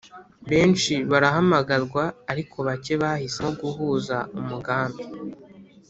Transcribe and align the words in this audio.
benshi 0.49 0.93
barahamagarwa 1.11 2.03
ariko 2.31 2.57
bake 2.67 2.93
bahisemo 3.01 3.49
guhuza 3.61 4.17
umugani 4.39 5.01